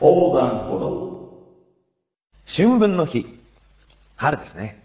[0.00, 1.10] 横断歩道。
[2.46, 3.38] 春分の日。
[4.16, 4.82] 春ですね。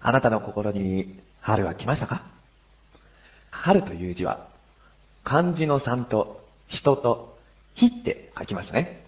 [0.00, 2.22] あなたの心に春は来ましたか？
[3.50, 4.46] 春という字は、
[5.24, 7.36] 漢字の3と人と
[7.74, 9.04] 火って書きますね。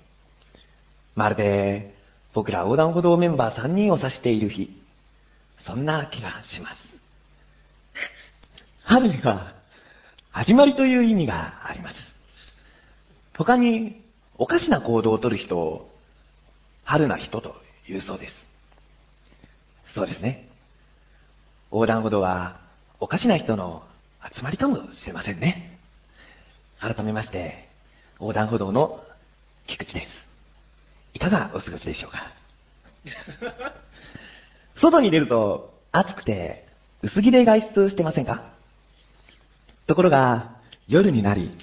[1.14, 1.94] まるで、
[2.34, 4.76] 僕ら横断歩道メンバー3人を指している日。
[5.60, 6.84] そんな気がします。
[8.82, 9.52] 春には、
[10.32, 12.12] 始まりという意味があります。
[13.36, 14.04] 他に、
[14.38, 15.90] おかしな行動をとる人を、
[16.84, 17.56] 春な人と
[17.88, 18.34] 言うそうです。
[19.94, 20.46] そうですね。
[21.72, 22.58] 横断歩道は、
[23.00, 23.82] おかしな人の
[24.32, 25.78] 集まりかもしれませんね。
[26.78, 27.66] 改めまして、
[28.20, 29.02] 横断歩道の
[29.66, 30.12] 菊池です。
[31.14, 32.30] いかがお過ごしでしょうか？
[34.76, 36.66] 外に出ると暑くて
[37.02, 38.42] 薄着で外出してませんか？
[39.86, 40.50] ところが
[40.88, 41.56] 夜になり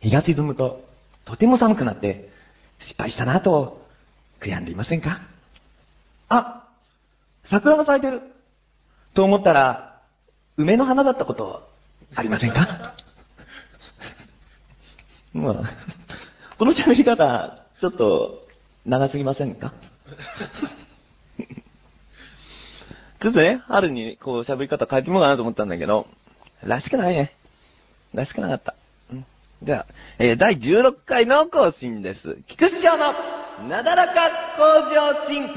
[0.00, 0.87] 日が沈むと
[1.28, 2.30] とても寒くなって
[2.78, 3.86] 失敗したなと
[4.40, 5.20] 悔やんでいませんか？
[6.30, 6.64] あ
[7.44, 8.22] 桜が咲いてる
[9.12, 10.00] と思ったら
[10.56, 11.68] 梅の花だったこと
[12.14, 12.94] ありませんか？
[15.34, 15.54] まあ、
[16.58, 18.48] この喋り方、ちょっと
[18.86, 19.74] 長すぎませんか？
[23.20, 26.06] ちょっとね、春にこう喋り方変えてみようかなと思ったんだけど、
[26.62, 27.34] らしくないね。
[28.14, 28.74] らしくなかった。
[29.62, 29.86] では、
[30.20, 32.38] えー第16回の更新です。
[32.46, 33.12] 菊池城の
[33.68, 35.48] なだらか向上心。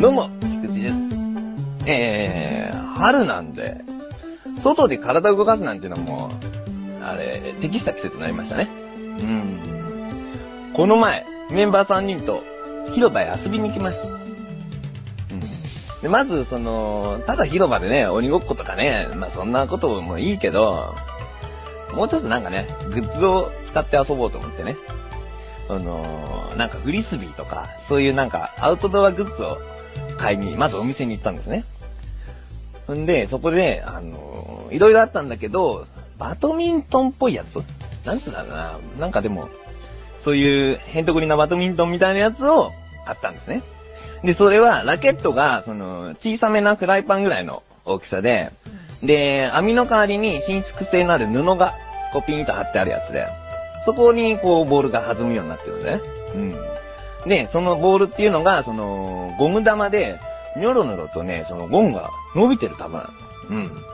[0.00, 0.94] どうも、菊池です。
[1.86, 3.84] えー、春なんで、
[4.62, 6.30] 外で体を動かすなんていうのも、
[7.02, 8.68] あれ、適した季節になりましたね。
[9.20, 10.72] うん。
[10.74, 12.42] この前、メンバー3人と
[12.94, 14.08] 広場へ遊びに行きました。
[14.08, 14.18] う
[15.36, 15.40] ん。
[16.02, 20.94] で、まず、その、ただ広場でね、鬼ごっことかね、まあそんなこともいいけど、
[21.94, 24.76] もうちょっとなんかね、グッズを使って遊ぼうと思ってね。
[25.66, 29.58] その、なんかフリスビーとか、そういうなんかアウトドアグッズを
[30.18, 31.64] 買いに、まずお店に行ったんですね。
[32.94, 35.86] んで、そこで、あのいろいろあったんだけど、
[36.20, 37.56] バドミントンっぽいやつ？
[38.06, 38.78] なんつうんだろうな。
[39.00, 39.48] なんかでも、
[40.24, 42.70] そういうヘントクリなバドミントンみたいなやつを
[43.06, 43.62] 買ったんですね。
[44.22, 48.50] で、それはラケットが、その、小さめなフライパンぐらいの大きさで、
[49.02, 51.74] で、網の代わりに伸縮性のある布が、
[52.12, 53.26] こうピンと貼ってあるやつで、
[53.86, 56.02] そこにこうボールが弾むようになってるんだね。
[56.34, 56.38] う
[57.26, 57.28] ん。
[57.28, 60.18] で、そのボールっていうのが、その、ゴム玉で、
[60.56, 63.56] ニョロニョロとね、そのゴムが伸びてる玉なの。
[63.56, 63.84] うん。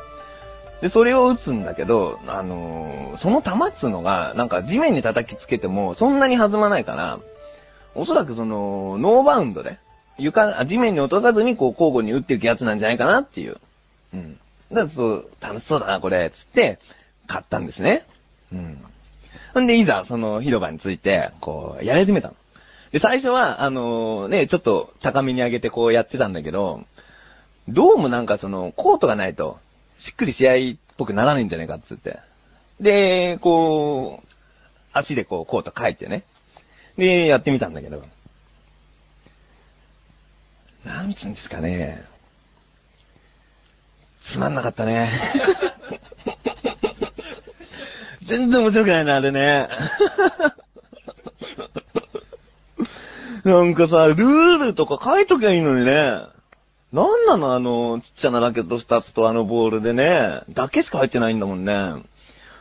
[0.81, 7.19] で、それを打つんだけど、あのーその玉っつうのが、なんか地面に叩きつけても、そんなに弾まないから、
[7.95, 9.79] おそらくその、ノーバウンドで、
[10.19, 13.57] 床、地面に落とさずにこう交互に打っていくやつなんじゃないかなっていう。
[14.13, 14.39] うん。
[14.71, 16.79] だからそう、楽しそうだな、これ、つって、
[17.27, 18.05] 買ったんですね。
[18.53, 19.63] うん。
[19.63, 22.35] んで、いざ、その広場について、こう、やり始めたの。
[22.93, 26.85] で、最初は、あのね、ちょっと高めに上げてこうやってたんだけど、
[27.69, 29.59] どうもなんかその、コートがないと、
[29.99, 30.57] しっくり試合っ
[30.97, 32.19] ぽくならないんじゃないかっつって。
[32.81, 34.29] で、こう、
[34.93, 36.25] 足でこう、コート書いてね。
[36.97, 38.03] で、やってみたんだけど、
[40.85, 42.05] なんつうんですかね。
[44.23, 45.21] つまんなかったね。
[48.23, 49.69] 全然面白くないな、あれね。
[53.45, 56.36] なんかさ、ルールとか書いときゃいいのにね。
[56.97, 62.03] なんなのあの、ちっちゃなラケット2つとあのボールでね、だけしか入ってないんだもんね。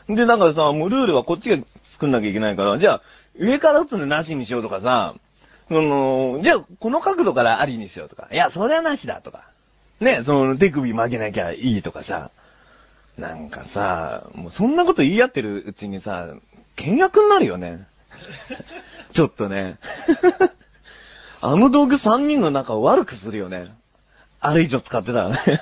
[0.09, 1.57] で、だからさ、もうルールはこっちが
[1.93, 3.01] 作んなきゃいけないから、じゃあ、
[3.39, 5.15] 上から打つのなしにしようとかさ、
[5.69, 9.45] その、じゃあ、この角度からありにしようとか、いや、それはなしだとか。
[10.01, 12.29] ね、その、手首曲げなきゃいいとかさ。
[13.17, 16.27] なんかさ、もうそんなこと言い合ってるうちにさ、
[16.75, 17.87] 倹約になるよね。
[19.13, 19.79] ちょっとね。
[21.39, 23.73] あの道具3人の中を悪くするよね。
[24.45, 25.37] あれ以上使ってたらね。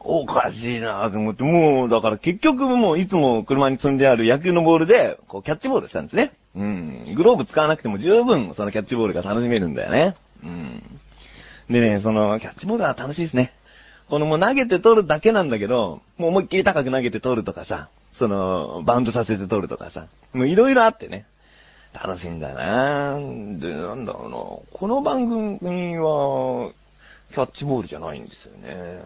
[0.00, 6.32] おかしいなと思って、もう、だから結局もういつも車に積んである野球のボールで、こうキャッチボールしたんですね。
[6.56, 7.14] うん。
[7.14, 10.16] グローブ使わなくても十分そのキャッチボールが楽しめるんだよね。
[10.42, 10.82] うん。
[11.70, 13.52] でね、その、キャッチボールは楽しいですね。
[14.08, 17.88] このもう投げて取るだけなんだけど、もう思いっきり高く投げて取るとかさ、
[18.18, 21.26] その、バウンドさせて取るとかさ、もういろいろあってね、
[21.94, 23.14] 楽しいんだよな
[23.58, 24.36] で、なんだろうな、
[24.78, 25.26] この番
[25.58, 26.72] 組は、
[27.32, 29.00] キャッチボールじゃないんですよね。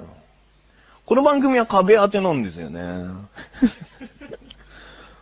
[1.06, 2.81] この番組は壁当てなんですよね。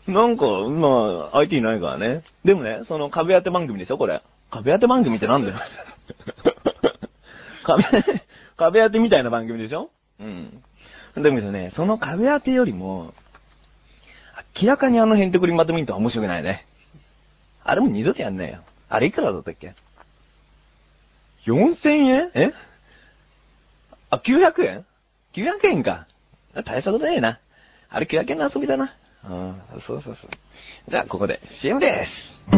[0.06, 2.22] なんか、まあ、IT ないからね。
[2.44, 4.22] でもね、その壁当て番組でしょ、これ。
[4.50, 5.56] 壁当て番組ってなんだよ。
[7.64, 7.84] 壁、
[8.56, 9.90] 壁当てみたいな番組でしょ？
[10.20, 10.62] うん。
[11.16, 13.12] だけどね、その壁当てよりも、
[14.60, 16.64] 明らかにあのヘンテコリンバドミントンは面白くないね。
[17.68, 18.60] あれも二度とやんねえよ。
[18.88, 19.74] あれいくらだったっけ
[21.46, 22.30] ?4000 円？
[22.34, 22.52] え？
[24.08, 24.84] あ、900円
[25.34, 26.06] ?900 円か。
[26.64, 27.40] 大したことねえな。
[27.90, 28.94] あれ900円の遊びだな。
[29.28, 30.30] うん、そうそうそう。
[30.88, 32.38] じゃあ、ここで CM です。
[32.52, 32.56] 小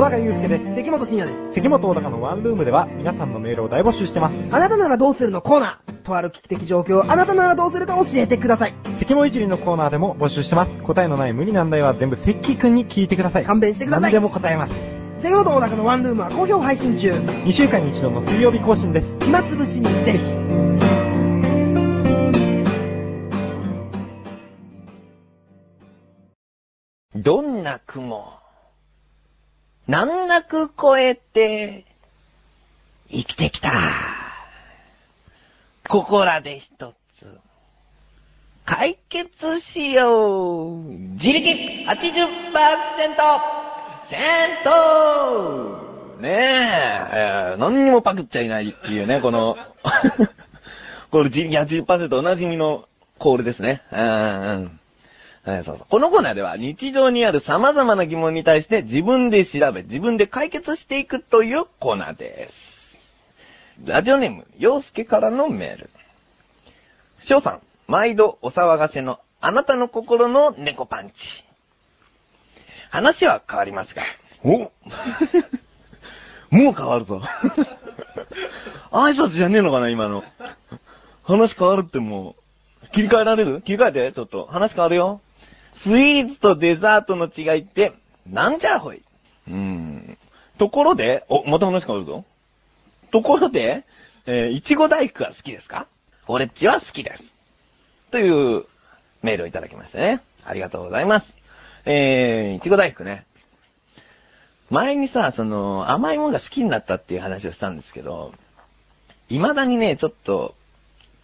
[0.00, 0.64] 高祐介です。
[0.76, 1.54] 関本慎也です。
[1.54, 4.36] 関本小高のワンルームでは皆さんのメールを大募集してます。
[4.52, 5.40] あなたならどうするの？
[5.40, 5.87] コーナー。
[6.08, 8.74] とある危機的状況をあなたならどうするか教えてください。
[8.98, 10.72] 関もいじりのコーナーでも募集してます。
[10.82, 13.44] 答えのない無理難題は全部関くんに聞いてください。
[13.44, 14.74] 勘弁してください何でも答えます。
[15.20, 17.12] 関本小高のワンルームは好評配信中。
[17.12, 19.06] 2週間に一度の水曜日更新です。
[19.20, 20.18] 暇つぶしにぜひ。
[27.14, 28.32] どんな雲、
[29.88, 31.84] 難なく越えて、
[33.10, 34.17] 生きてきた。
[35.88, 37.26] ここらで一つ、
[38.66, 40.82] 解決しよう。
[40.82, 41.48] 自力
[41.86, 41.96] 80%、
[44.10, 44.20] 戦
[44.64, 46.34] 闘ねえ、
[47.12, 49.56] えー何にもパクっちゃいないっていうね、この、
[51.10, 52.84] この自力80%おなじみの
[53.18, 53.82] コールですね。
[53.90, 54.80] うんうん
[55.44, 62.77] はいそうそうこのコーナーでは日常にある様々な疑問に対して自分で調べ、自分で解決していくというコーナーです。
[63.84, 65.90] ラジオネーム、洋介からのメール。
[67.22, 71.44] 翔さん、毎度お騒がせのあなたの心の猫パンチ。
[72.90, 74.02] 話は変わりますが。
[74.42, 74.70] お
[76.50, 77.20] もう変わるぞ。
[78.90, 80.24] 挨拶じゃねえのかな、今の。
[81.22, 82.34] 話変わるっても
[82.82, 83.60] う、切り替えられる？
[83.62, 84.46] 切り替えて、ちょっと。
[84.46, 85.20] 話変わるよ。
[85.74, 87.92] スイーツとデザートの違いって、
[88.26, 89.02] なんじゃらほい。
[89.46, 90.18] うーん。
[90.58, 92.24] ところで、お、また話変わるぞ。
[93.10, 93.84] ところで、
[94.26, 95.86] えーいちご大福は好きですか？
[96.26, 97.22] オレっちは好きです。
[98.10, 98.66] という
[99.22, 100.20] メールをいただきましたね。
[100.44, 101.26] ありがとうございます。
[101.84, 103.24] えー、いちご大福ね。
[104.70, 108.34] 前にさ、その、甘いものが好きになったっていう話をしたんですけど、
[109.28, 110.54] 未だにね、ちょっと、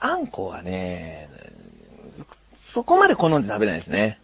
[0.00, 1.28] あんこはね、
[2.58, 4.18] そこまで好んで食べないですね。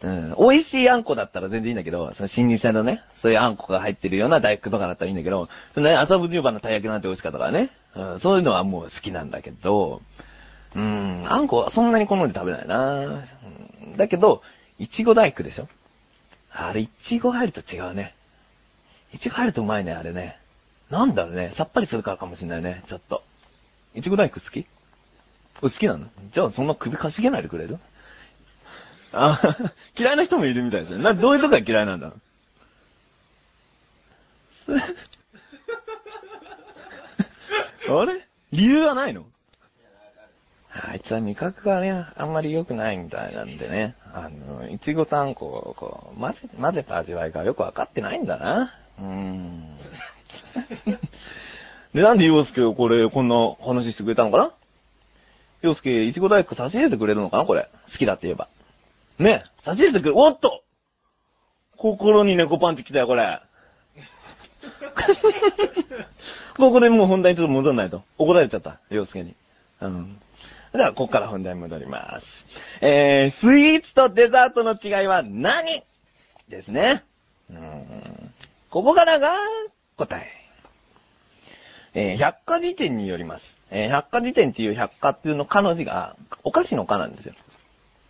[0.00, 0.36] うん。
[0.38, 7.70] 美味しいあんこだったら全然いいんだけど、その新鮮のね、そういうあんこが入ってるような大福とかだったらいいんだけど、そのね、麻布十番のたい焼きなんて美味しかったからね。
[7.96, 10.02] うん、そういうのはもう好きなんだけど、
[10.76, 14.42] うん、あんこはそんなに好んで食べないな、うん、だけど、
[14.78, 15.68] いちご大福でしょ？
[16.52, 18.14] あれ、いちご入ると違うね。
[19.12, 20.38] いちご入るとうまいね、あれね。
[20.90, 23.22] なんだろうね、さっぱりするからかもしれないね、ちょっと。
[23.94, 24.66] いちご大福好き？
[25.60, 26.06] 好きなの？
[26.32, 27.78] じゃあそんな首かしげないでくれる？
[29.12, 29.56] あ、
[29.98, 31.02] 嫌いな人もいるみたいですね。
[31.02, 32.12] な、どういうとこが嫌いなんだ？
[34.66, 34.72] す
[37.90, 38.26] あれ？
[38.52, 39.24] 理由はないの？
[40.70, 43.94] あいつは味覚がね、あんまり良くないみたいなんでね。
[44.12, 48.74] あの、いちごとあんこをこう、混ぜ、混ぜた味わいがよくわかってないんだな。
[49.00, 49.76] うーん。
[51.94, 54.52] で、なんで洋介をこれ、こんな話してくれたのかな？
[55.62, 57.44] 洋介、いちご大福差し入れてくれるのかな？
[57.46, 57.68] これ。
[57.90, 58.48] 好きだって言えば。
[59.18, 60.62] ね差し入れてくれ、おっと
[61.76, 63.40] 心に猫パンチ来たよ、これ。
[66.58, 68.02] ここでもう本題にちょっと戻んないと。
[68.18, 69.36] 怒られちゃった、洋介に。
[69.80, 70.20] うん。
[70.72, 72.46] では、ここから本題に戻ります。
[72.80, 75.84] えー、スイーツとデザートの違いは何
[76.48, 77.04] ですね。
[77.48, 78.34] うん。
[78.70, 79.36] ここからが
[79.96, 80.32] 答え。
[81.94, 83.56] えー百科事典によります。
[83.70, 87.34] えー百科事典っていう百科っていうの科の字が、お菓子の科なんですよ。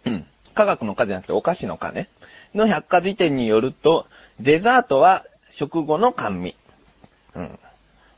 [0.06, 0.26] うん。
[0.58, 2.08] 科学の科じゃなくてお菓子の科ね。
[2.52, 4.06] の百科事典によると、
[4.40, 6.56] デザートは食後の甘味。
[7.36, 7.58] うん。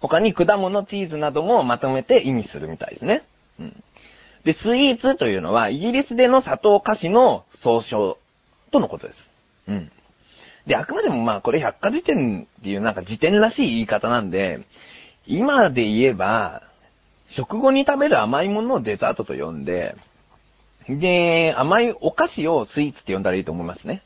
[0.01, 3.25] 他に果物、チーズなどもまとめて意味するみたいですね。
[3.59, 3.85] うん。
[4.45, 8.17] で、スイーツというのは、イギリスでの砂糖菓子の総称
[8.71, 9.31] とのことです。
[9.69, 9.93] うん。
[10.67, 14.61] で、あくまでもまあ、これ百科事典っていうなんか辞典らしい言い方なんで、
[15.27, 16.63] 今で言えば、
[17.29, 19.95] 食後に食べる甘いものをデザートと呼んで、
[20.89, 24.03] で、甘いお菓子をスイーツって呼んだらいいと思いますね。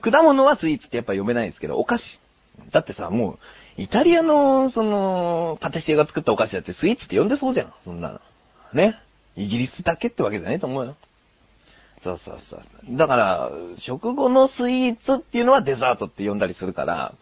[0.00, 2.20] 果物はスイーツってやっぱ呼べないですけど、お菓子。
[2.70, 3.38] だってさ、もう、
[3.78, 8.20] イタリアの、その、パティシエが作ったお菓子だってスイーツって呼んでそうじゃん、そんなの。
[8.74, 8.98] ね。
[9.36, 10.96] イギリスだけってわけじゃないと思うよ。
[12.04, 12.62] そうそうそう。
[12.90, 17.14] だから、食後のスイーツっていうのはデザートって呼んだりするから、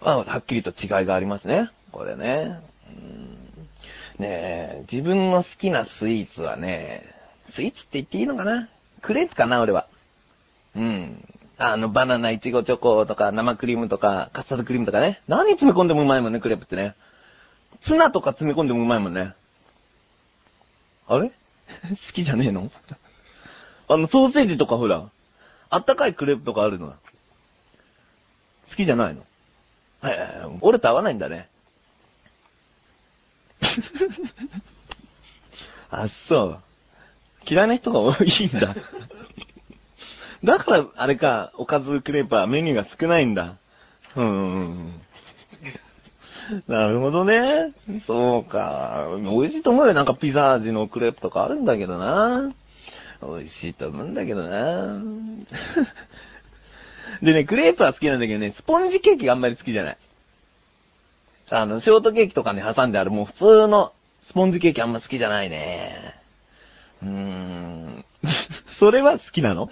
[0.00, 1.70] まあ、はっきりと違いがありますね。
[1.90, 2.60] これね。
[2.88, 3.40] うん
[4.20, 7.14] ねえ、自分の好きなスイーツはね、
[7.50, 8.68] スイーツって言っていいのかな？
[9.02, 9.86] クレープかな、俺は。
[10.76, 11.24] うん。
[11.58, 15.20] あの、バナナ、イチゴチョコとか、生クリームとか、カスタードクリームとかね。
[15.28, 16.94] 何詰め込んでもうまいもんね、クレープってね。
[17.82, 19.34] ツナとか詰め込んでもうまいもんね。
[21.06, 21.30] あれ？
[21.90, 22.70] 好きじゃねえの？
[23.88, 25.08] あの、ソーセージとかほら、
[25.68, 26.94] あったかいクレープとかあるのよ。
[28.70, 29.24] 好きじゃないの
[30.00, 30.58] はいはいはい。
[30.60, 31.48] 俺と合わないんだね。
[35.90, 36.60] あ、そう。
[37.50, 38.76] 嫌いな人が多いんだ。
[40.44, 43.56] だから、あれか、おかずクレープはメニューが少ないんだ。
[44.16, 45.00] うんうんうん。
[46.66, 47.72] なるほどね。
[48.06, 49.08] そうか。
[49.16, 49.94] 美味しいと思うよ。
[49.94, 52.52] なんかピザ味のクレープとかあるんだけどな。
[53.22, 55.00] 美味しいと思うんだけどな。
[57.22, 59.98] でね、クレープは好きなんだけどね、スポンジケーキがあんまり好きじゃない。
[61.50, 63.92] あの、ショートケーキとかに挟んであるもう普通の
[64.22, 66.09] スポンジケーキあんま好きじゃないね。
[67.02, 68.04] うーん。
[68.68, 69.70] それは好きなの？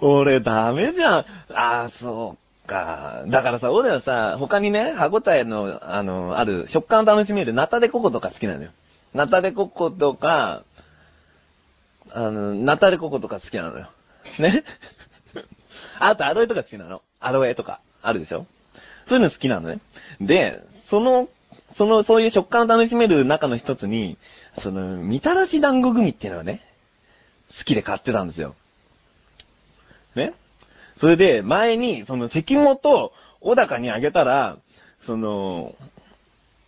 [0.00, 1.24] 俺ダメじゃん。
[1.52, 3.24] ああ、そうか。
[3.26, 8.70] だからさ、俺はさ、他にね、歯応えの、あの、ある、食感を楽しめるナタデココとか好きなのよ。
[9.12, 10.62] ナタデココとか、
[12.10, 13.90] あの、ナタデココとか好きなのよ。
[14.38, 14.64] ね？
[15.98, 17.02] あと、アロエとか好きなの。
[17.20, 18.46] アロエとか、あるでしょ？
[19.08, 19.80] そういうの好きなのね。
[20.20, 21.28] で、その、
[21.76, 24.16] その、そういう食感を楽しめる中の一つに、
[24.58, 26.60] その、みたらし団子グミっていうのはね、
[27.56, 28.54] 好きで買ってたんですよ。
[30.14, 30.34] ね？
[31.00, 34.56] それで、前に、その、関本、小高にあげたら、
[35.06, 35.74] その、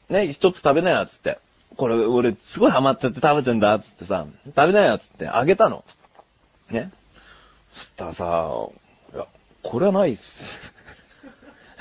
[0.09, 1.39] ね、一つ食べなよ、つって。
[1.77, 5.85] これ、俺、すごいハマっちゃって食べてんだ、つってさ、食べなよ、つって、あげたの。
[6.71, 6.91] ね？
[7.77, 8.49] そしたらさ、
[9.15, 9.27] いや、
[9.63, 10.59] これはないっす。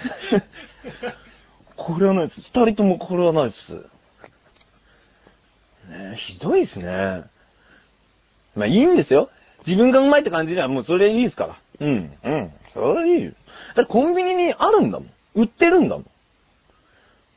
[1.85, 2.39] これはないっす。
[2.39, 3.73] 二人ともこれはないっす。
[5.89, 7.23] ねひどいっすね。
[8.55, 9.29] まあいいんですよ。
[9.67, 11.57] 自分がうまいって感じにはもうそれいいですから。
[11.81, 12.51] うん、うん。
[12.73, 13.31] それいいよ。
[13.75, 15.09] だってコンビニにあるんだもん。
[15.35, 16.05] 売ってるんだもん。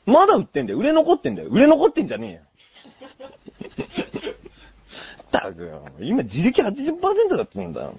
[0.06, 0.78] まだ売ってんだよ。
[0.78, 1.48] 売れ残ってんだよ。
[1.48, 2.40] 売れ残ってんじゃねえよ。
[5.26, 5.82] ったくよ。
[6.00, 7.94] 今自力80%だっつうんだよ。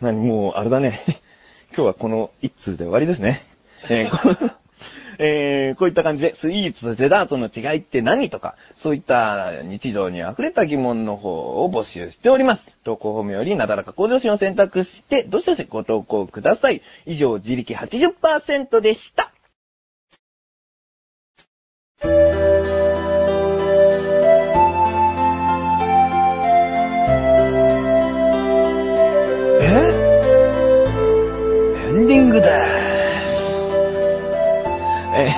[0.00, 1.00] 何もう、あれだね。
[1.74, 3.46] 今日はこの一通で終わりですね。
[3.88, 4.63] えー
[5.18, 12.76] えーこういった感じで、スイーツとデザートの違いって何とか、そういった日常に溢れた疑問の方を募集しております。
[12.84, 16.82] 投稿フォームよりなだらか向上心を選択して、どしどしご投稿ください。
[17.06, 19.32] 以上、自力80%でした。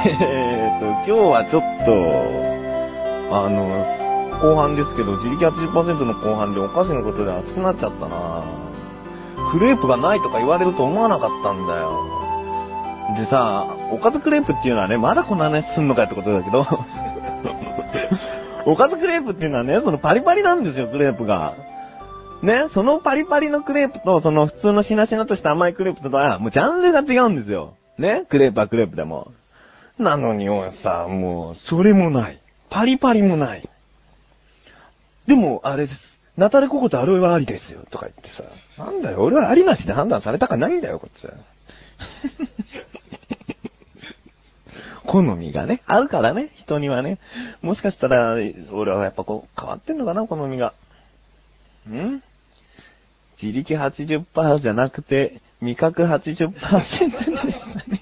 [0.20, 1.90] えーと、今日はちょっと、
[3.34, 3.66] あの、
[4.40, 8.44] 後半ですけど、自力80%の後半でお菓子のことで熱くなっちゃったな
[9.50, 12.04] クレープがないとか言われると思わなかったんだよ。
[13.18, 16.66] でさ、おかずクレープっていうのはね、まだこんな話すんのかってことだけど、
[18.66, 21.54] おかずクレープっていうのはね、そのパリパリなんですよ、クレープが。
[22.42, 27.74] ね、そのパリパリのクレープと、その普通のしなしなとした甘いクレープとは、もうジャンルが違うんですよ。
[27.98, 29.32] ね、クレープはクレープでも。
[29.98, 30.48] なのに、
[30.82, 32.40] さ、もう、それもない。
[32.68, 33.68] パリパリもない。
[35.26, 36.16] でも、あれです。
[36.36, 38.44] ナタデココとアロエはありですよ、とか言ってさ。
[38.76, 41.32] なんだよ、俺はありなしで判断されたかないんだよ、こっちは。
[45.06, 47.18] 好みがね、あるからね、人にはね。
[47.62, 48.36] もしかしたら、
[48.72, 50.74] 俺はやっぱこう、変わってんのかな、好みが。
[51.88, 52.22] ん？
[53.40, 57.95] 自力80%じゃなくて、味覚80%でしたね。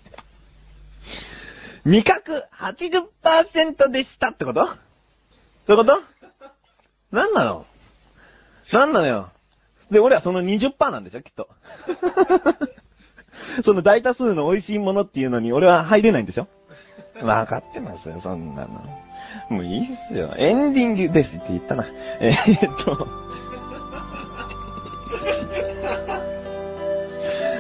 [1.85, 4.67] 味覚80%でしたってこと？
[5.67, 6.01] そういうこと？
[7.15, 7.67] なんなの？
[8.73, 9.31] なんなのよ？
[9.91, 11.49] で、俺はその20%なんでしょ、きっと。
[13.65, 16.49] その大多数の美味しいものっていうのに俺は入れないんでしょ？
[17.23, 18.69] わかってますよ、そんなの。
[19.51, 20.35] もういいっすよ。
[20.39, 21.85] エンディングですって言ったな。
[22.21, 22.93] えーっと。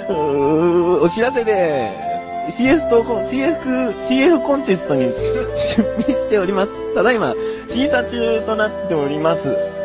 [0.09, 2.14] うーお知らせで、
[2.51, 6.95] CS 投稿、CF、CF コンテストに出品しております。
[6.95, 7.35] ただいま、
[7.71, 9.41] 審査中となっております。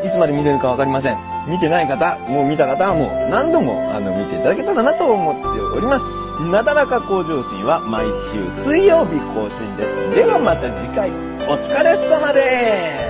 [0.06, 1.18] いつまで見れるかわかりません。
[1.48, 5.48] 見てない方、もう見た方はもう何度も、あの、見ていただけたらなと思って
[5.78, 6.20] おります。
[6.52, 10.16] なだらか向上心は毎週水曜日更新です。
[10.16, 11.10] ではまた次回、
[11.50, 13.09] お疲れ様です